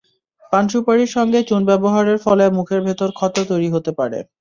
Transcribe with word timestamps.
পান-সুপারির 0.53 1.13
সঙ্গে 1.15 1.39
চুন 1.49 1.61
ব্যবহারের 1.69 2.17
ফলে 2.25 2.45
মুখের 2.57 2.81
ভেতর 2.87 3.09
ক্ষত 3.17 3.35
তৈরি 3.49 3.69
হতে 3.71 3.91
পারে। 3.99 4.19